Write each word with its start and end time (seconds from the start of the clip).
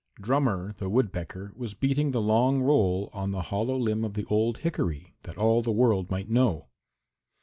Drummer 0.19 0.73
the 0.73 0.89
Woodpecker 0.89 1.53
was 1.55 1.75
beating 1.75 2.09
the 2.09 2.23
long 2.23 2.59
roll 2.59 3.11
on 3.13 3.29
the 3.29 3.43
hollow 3.43 3.77
limb 3.77 4.03
of 4.03 4.15
the 4.15 4.25
old 4.25 4.57
hickory, 4.57 5.13
that 5.21 5.37
all 5.37 5.61
the 5.61 5.71
world 5.71 6.09
might 6.09 6.27
know. 6.27 6.65